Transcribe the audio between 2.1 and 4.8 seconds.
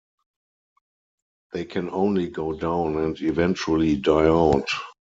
go down, and eventually die out.